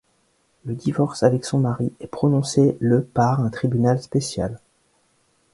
[0.65, 4.59] Le divorce avec son mari est prononcé le par un tribunal spécial.